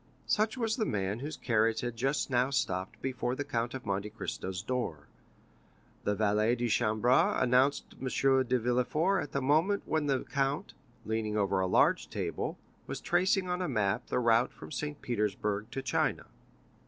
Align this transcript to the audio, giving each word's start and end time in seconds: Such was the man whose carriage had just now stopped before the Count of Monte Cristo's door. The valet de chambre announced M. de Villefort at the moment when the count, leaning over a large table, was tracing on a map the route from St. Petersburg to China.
Such 0.25 0.57
was 0.57 0.77
the 0.77 0.85
man 0.85 1.19
whose 1.19 1.37
carriage 1.37 1.81
had 1.81 1.95
just 1.95 2.31
now 2.31 2.49
stopped 2.49 2.99
before 3.03 3.35
the 3.35 3.43
Count 3.43 3.75
of 3.75 3.85
Monte 3.85 4.09
Cristo's 4.09 4.63
door. 4.63 5.07
The 6.05 6.15
valet 6.15 6.55
de 6.55 6.67
chambre 6.69 7.37
announced 7.39 7.95
M. 8.01 8.07
de 8.07 8.57
Villefort 8.59 9.21
at 9.21 9.31
the 9.31 9.43
moment 9.43 9.83
when 9.85 10.07
the 10.07 10.23
count, 10.23 10.73
leaning 11.05 11.37
over 11.37 11.59
a 11.59 11.67
large 11.67 12.09
table, 12.09 12.57
was 12.87 12.99
tracing 12.99 13.47
on 13.47 13.61
a 13.61 13.69
map 13.69 14.07
the 14.07 14.17
route 14.17 14.51
from 14.53 14.71
St. 14.71 14.99
Petersburg 15.03 15.67
to 15.69 15.83
China. 15.83 16.25